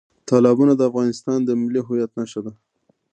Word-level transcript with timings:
تالابونه 0.29 0.73
د 0.75 0.81
افغانستان 0.89 1.39
د 1.43 1.49
ملي 1.61 1.81
هویت 1.87 2.11
نښه 2.19 2.41
ده. 2.45 2.53